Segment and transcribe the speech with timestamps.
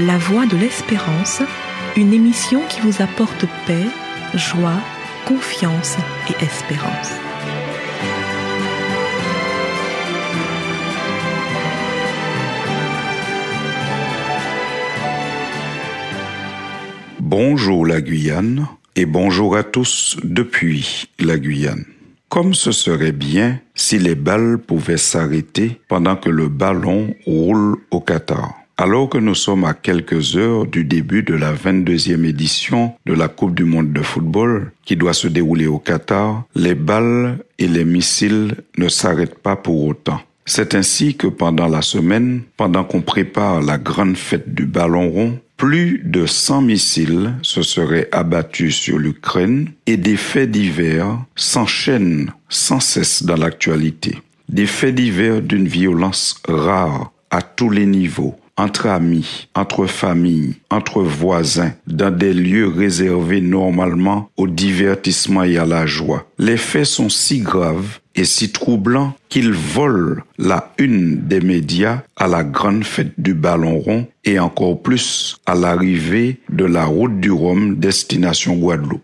[0.00, 1.42] La Voix de l'Espérance,
[1.96, 3.82] une émission qui vous apporte paix,
[4.32, 4.80] joie,
[5.26, 5.96] confiance
[6.30, 7.10] et espérance.
[17.18, 21.84] Bonjour la Guyane et bonjour à tous depuis la Guyane.
[22.28, 28.00] Comme ce serait bien si les balles pouvaient s'arrêter pendant que le ballon roule au
[28.00, 28.57] Qatar.
[28.80, 33.26] Alors que nous sommes à quelques heures du début de la 22e édition de la
[33.26, 37.84] Coupe du monde de football qui doit se dérouler au Qatar, les balles et les
[37.84, 40.20] missiles ne s'arrêtent pas pour autant.
[40.46, 45.40] C'est ainsi que pendant la semaine, pendant qu'on prépare la grande fête du ballon rond,
[45.56, 52.78] plus de 100 missiles se seraient abattus sur l'Ukraine et des faits divers s'enchaînent sans
[52.78, 54.22] cesse dans l'actualité.
[54.48, 61.02] Des faits divers d'une violence rare à tous les niveaux, entre amis, entre familles, entre
[61.02, 66.26] voisins, dans des lieux réservés normalement au divertissement et à la joie.
[66.38, 72.26] Les faits sont si graves et si troublants qu'ils volent la une des médias à
[72.26, 77.30] la grande fête du ballon rond et encore plus à l'arrivée de la route du
[77.30, 79.02] Rhum destination Guadeloupe.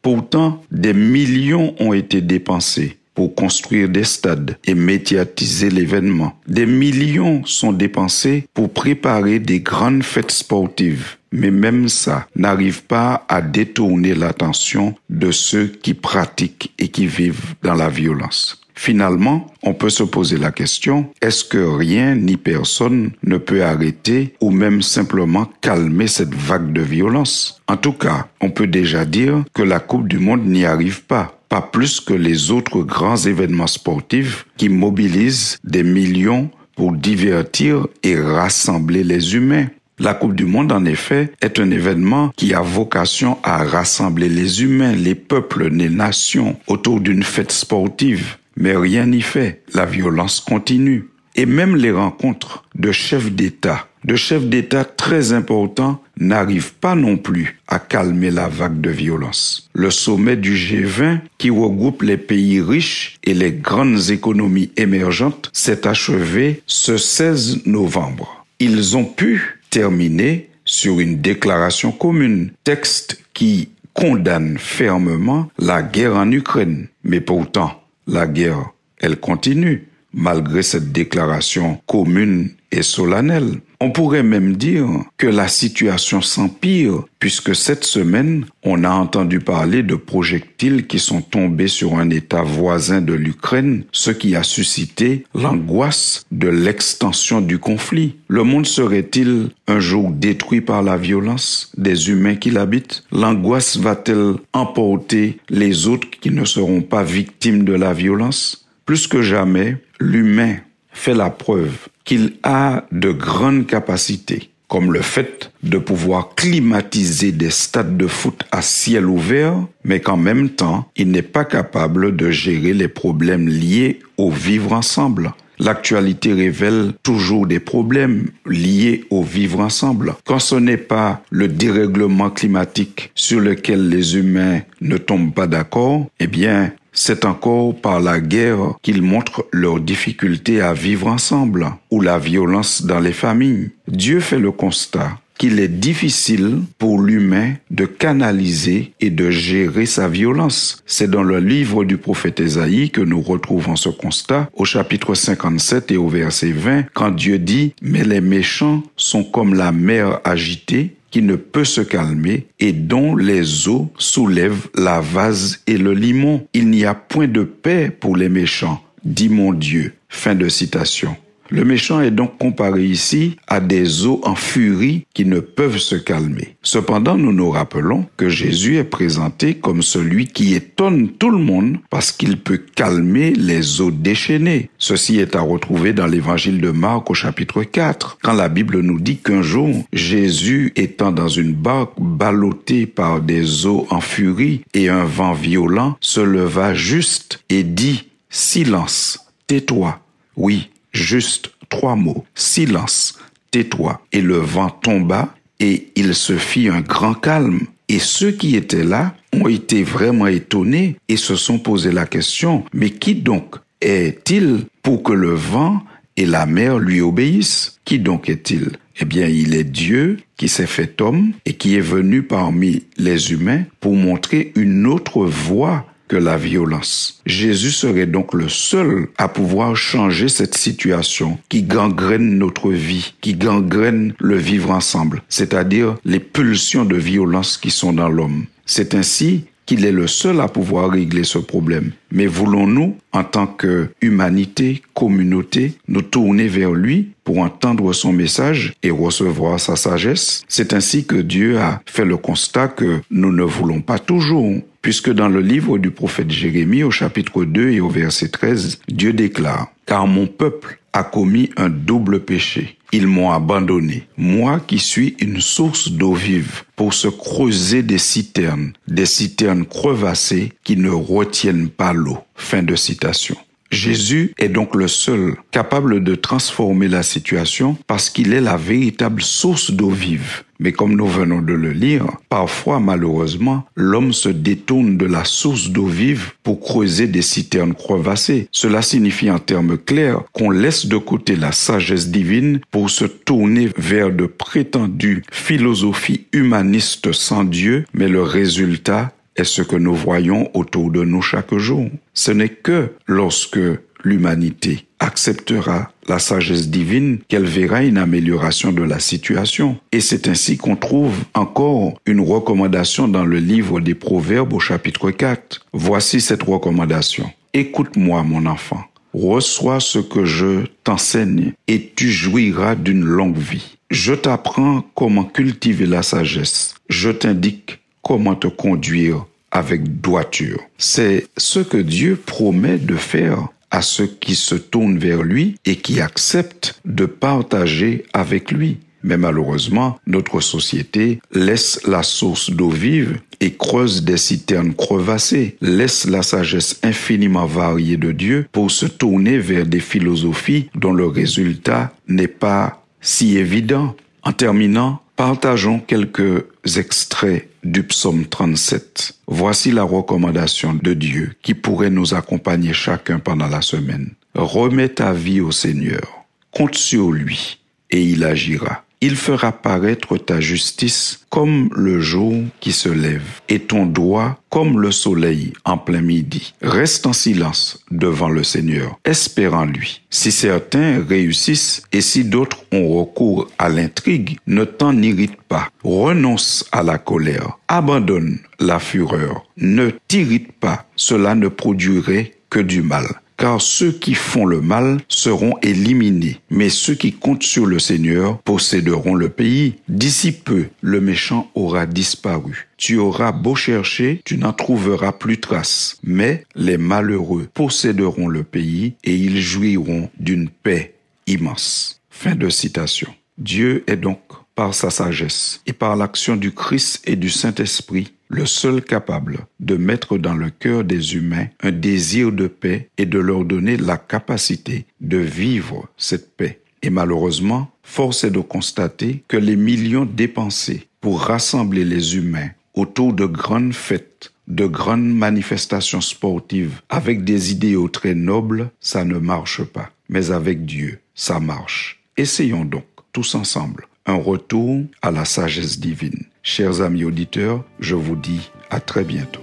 [0.00, 6.38] Pourtant, des millions ont été dépensés pour construire des stades et médiatiser l'événement.
[6.46, 11.16] Des millions sont dépensés pour préparer des grandes fêtes sportives.
[11.32, 17.54] Mais même ça n'arrive pas à détourner l'attention de ceux qui pratiquent et qui vivent
[17.62, 18.64] dans la violence.
[18.76, 24.34] Finalement, on peut se poser la question, est-ce que rien ni personne ne peut arrêter
[24.40, 27.62] ou même simplement calmer cette vague de violence?
[27.68, 31.33] En tout cas, on peut déjà dire que la Coupe du Monde n'y arrive pas
[31.48, 38.18] pas plus que les autres grands événements sportifs qui mobilisent des millions pour divertir et
[38.18, 39.66] rassembler les humains.
[40.00, 44.62] La Coupe du Monde, en effet, est un événement qui a vocation à rassembler les
[44.62, 48.36] humains, les peuples, les nations autour d'une fête sportive.
[48.56, 49.62] Mais rien n'y fait.
[49.72, 51.08] La violence continue.
[51.34, 57.16] Et même les rencontres de chefs d'État, de chefs d'État très importants, n'arrivent pas non
[57.16, 59.68] plus à calmer la vague de violence.
[59.72, 65.86] Le sommet du G20, qui regroupe les pays riches et les grandes économies émergentes, s'est
[65.86, 68.44] achevé ce 16 novembre.
[68.60, 76.30] Ils ont pu terminer sur une déclaration commune, texte qui condamne fermement la guerre en
[76.30, 76.88] Ukraine.
[77.02, 83.60] Mais pourtant, la guerre, elle continue malgré cette déclaration commune et solennelle.
[83.80, 84.86] On pourrait même dire
[85.18, 91.20] que la situation s'empire puisque cette semaine, on a entendu parler de projectiles qui sont
[91.20, 97.58] tombés sur un État voisin de l'Ukraine, ce qui a suscité l'angoisse de l'extension du
[97.58, 98.16] conflit.
[98.28, 103.04] Le monde serait-il un jour détruit par la violence des humains qui l'habitent?
[103.12, 108.63] L'angoisse va-t-elle emporter les autres qui ne seront pas victimes de la violence?
[108.86, 110.56] Plus que jamais, l'humain
[110.92, 117.50] fait la preuve qu'il a de grandes capacités, comme le fait de pouvoir climatiser des
[117.50, 122.30] stades de foot à ciel ouvert, mais qu'en même temps, il n'est pas capable de
[122.30, 125.32] gérer les problèmes liés au vivre ensemble.
[125.58, 130.14] L'actualité révèle toujours des problèmes liés au vivre ensemble.
[130.24, 136.10] Quand ce n'est pas le dérèglement climatique sur lequel les humains ne tombent pas d'accord,
[136.18, 142.00] eh bien, c'est encore par la guerre qu'ils montrent leur difficulté à vivre ensemble ou
[142.00, 143.70] la violence dans les familles.
[143.88, 150.08] Dieu fait le constat qu'il est difficile pour l'humain de canaliser et de gérer sa
[150.08, 150.82] violence.
[150.86, 155.90] C'est dans le livre du prophète Ésaïe que nous retrouvons ce constat au chapitre 57
[155.90, 160.96] et au verset 20 quand Dieu dit Mais les méchants sont comme la mer agitée
[161.14, 166.44] qui ne peut se calmer et dont les eaux soulèvent la vase et le limon.
[166.54, 169.94] Il n'y a point de paix pour les méchants, dit mon Dieu.
[170.08, 171.16] Fin de citation.
[171.50, 175.94] Le méchant est donc comparé ici à des eaux en furie qui ne peuvent se
[175.94, 176.56] calmer.
[176.62, 181.76] Cependant, nous nous rappelons que Jésus est présenté comme celui qui étonne tout le monde
[181.90, 184.70] parce qu'il peut calmer les eaux déchaînées.
[184.78, 188.98] Ceci est à retrouver dans l'évangile de Marc au chapitre 4, quand la Bible nous
[188.98, 194.88] dit qu'un jour, Jésus étant dans une barque ballottée par des eaux en furie et
[194.88, 200.00] un vent violent, se leva juste et dit, Silence, tais-toi.
[200.36, 202.24] Oui, juste trois mots.
[202.34, 203.18] Silence,
[203.50, 204.00] tais-toi.
[204.12, 207.66] Et le vent tomba et il se fit un grand calme.
[207.88, 212.64] Et ceux qui étaient là ont été vraiment étonnés et se sont posé la question,
[212.72, 215.82] mais qui donc est-il pour que le vent
[216.16, 217.78] et la mer lui obéissent?
[217.84, 218.70] Qui donc est-il?
[219.00, 223.32] Eh bien, il est Dieu qui s'est fait homme et qui est venu parmi les
[223.32, 227.20] humains pour montrer une autre voie que la violence.
[227.26, 233.34] Jésus serait donc le seul à pouvoir changer cette situation qui gangrène notre vie, qui
[233.34, 238.46] gangrène le vivre ensemble, c'est-à-dire les pulsions de violence qui sont dans l'homme.
[238.66, 241.92] C'est ainsi qu'il est le seul à pouvoir régler ce problème.
[242.10, 248.74] Mais voulons-nous, en tant que humanité, communauté, nous tourner vers lui pour entendre son message
[248.82, 250.42] et recevoir sa sagesse?
[250.48, 255.10] C'est ainsi que Dieu a fait le constat que nous ne voulons pas toujours puisque
[255.10, 259.68] dans le livre du prophète Jérémie au chapitre 2 et au verset 13, Dieu déclare,
[259.86, 262.78] Car mon peuple a commis un double péché.
[262.92, 268.72] Ils m'ont abandonné, moi qui suis une source d'eau vive, pour se creuser des citernes,
[268.86, 272.18] des citernes crevassées qui ne retiennent pas l'eau.
[272.36, 273.36] Fin de citation.
[273.70, 279.22] Jésus est donc le seul capable de transformer la situation parce qu'il est la véritable
[279.22, 280.44] source d'eau vive.
[280.60, 285.70] Mais comme nous venons de le lire, parfois malheureusement, l'homme se détourne de la source
[285.70, 288.48] d'eau vive pour creuser des citernes crevassées.
[288.52, 293.70] Cela signifie en termes clairs qu'on laisse de côté la sagesse divine pour se tourner
[293.76, 300.50] vers de prétendues philosophies humanistes sans Dieu, mais le résultat est ce que nous voyons
[300.54, 301.88] autour de nous chaque jour.
[302.12, 303.58] Ce n'est que lorsque
[304.04, 309.78] l'humanité acceptera la sagesse divine qu'elle verra une amélioration de la situation.
[309.92, 315.10] Et c'est ainsi qu'on trouve encore une recommandation dans le livre des Proverbes au chapitre
[315.10, 315.66] 4.
[315.72, 317.30] Voici cette recommandation.
[317.52, 318.84] Écoute-moi mon enfant.
[319.14, 323.78] Reçois ce que je t'enseigne et tu jouiras d'une longue vie.
[323.90, 326.74] Je t'apprends comment cultiver la sagesse.
[326.88, 330.60] Je t'indique comment te conduire avec droiture.
[330.78, 335.76] C'est ce que Dieu promet de faire à ceux qui se tournent vers lui et
[335.76, 338.78] qui acceptent de partager avec lui.
[339.02, 346.06] Mais malheureusement, notre société laisse la source d'eau vive et creuse des citernes crevassées, laisse
[346.06, 351.92] la sagesse infiniment variée de Dieu pour se tourner vers des philosophies dont le résultat
[352.08, 353.94] n'est pas si évident.
[354.22, 356.44] En terminant, Partageons quelques
[356.76, 359.14] extraits du psaume 37.
[359.28, 364.14] Voici la recommandation de Dieu qui pourrait nous accompagner chacun pendant la semaine.
[364.34, 368.83] Remets ta vie au Seigneur, compte sur lui et il agira.
[369.06, 374.80] Il fera paraître ta justice comme le jour qui se lève et ton droit comme
[374.80, 376.54] le soleil en plein midi.
[376.62, 380.00] Reste en silence devant le Seigneur, espérant lui.
[380.08, 385.68] Si certains réussissent et si d'autres ont recours à l'intrigue, ne t'en irrite pas.
[385.82, 387.58] Renonce à la colère.
[387.68, 389.44] Abandonne la fureur.
[389.58, 390.86] Ne t'irrite pas.
[390.96, 393.04] Cela ne produirait que du mal
[393.36, 398.38] car ceux qui font le mal seront éliminés, mais ceux qui comptent sur le Seigneur
[398.42, 399.74] posséderont le pays.
[399.88, 402.68] D'ici peu, le méchant aura disparu.
[402.76, 408.94] Tu auras beau chercher, tu n'en trouveras plus trace, mais les malheureux posséderont le pays
[409.04, 410.94] et ils jouiront d'une paix
[411.26, 412.00] immense.
[412.10, 413.12] Fin de citation.
[413.38, 414.20] Dieu est donc,
[414.54, 419.76] par sa sagesse et par l'action du Christ et du Saint-Esprit, le seul capable de
[419.76, 423.96] mettre dans le cœur des humains un désir de paix et de leur donner la
[423.96, 426.60] capacité de vivre cette paix.
[426.82, 433.12] Et malheureusement, force est de constater que les millions dépensés pour rassembler les humains autour
[433.12, 439.62] de grandes fêtes, de grandes manifestations sportives avec des idéaux très nobles, ça ne marche
[439.62, 439.90] pas.
[440.08, 442.02] Mais avec Dieu, ça marche.
[442.16, 446.26] Essayons donc tous ensemble un retour à la sagesse divine.
[446.46, 449.40] Chers amis auditeurs, je vous dis à très bientôt.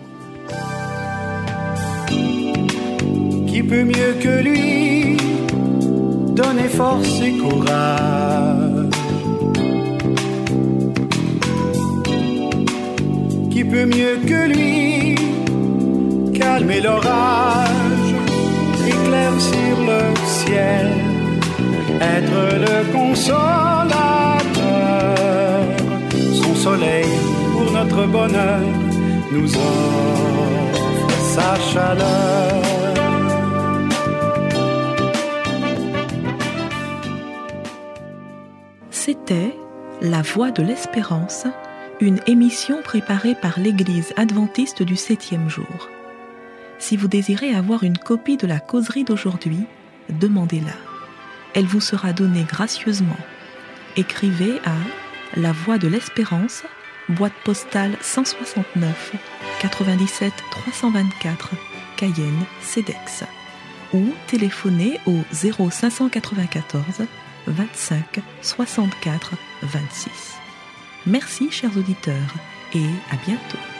[3.48, 5.18] Qui peut mieux que lui
[6.36, 8.92] donner force et courage?
[13.50, 15.16] Qui peut mieux que lui
[16.38, 18.14] calmer l'orage,
[18.88, 20.92] éclaircir le ciel,
[22.00, 24.11] être le consolateur
[26.64, 28.62] pour notre bonheur
[29.32, 32.62] nous offre sa chaleur.
[38.92, 39.56] C'était
[40.04, 41.48] La Voix de l'Espérance,
[42.00, 45.90] une émission préparée par l'Église adventiste du septième jour.
[46.78, 49.66] Si vous désirez avoir une copie de la causerie d'aujourd'hui,
[50.10, 50.74] demandez-la.
[51.56, 53.18] Elle vous sera donnée gracieusement.
[53.98, 54.76] Écrivez à
[55.36, 56.64] la Voix de l'Espérance,
[57.10, 59.14] boîte postale 169
[59.60, 61.52] 97 324
[61.98, 63.24] Cayenne, CEDEX.
[63.94, 67.06] ou téléphonez au 0594
[67.48, 69.32] 25 64
[69.64, 70.10] 26.
[71.06, 72.34] Merci chers auditeurs
[72.74, 73.71] et à bientôt.